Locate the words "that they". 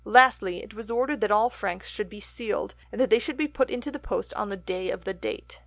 2.99-3.19